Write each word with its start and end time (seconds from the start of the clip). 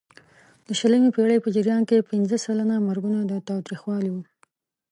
د 0.67 0.69
شلمې 0.79 1.09
پېړۍ 1.15 1.37
په 1.41 1.49
جریان 1.55 1.81
کې 1.89 2.07
پینځه 2.09 2.37
سلنه 2.45 2.75
مرګونه 2.87 3.19
د 3.25 3.33
تاوتریخوالي 3.47 4.09
وو. 4.11 4.23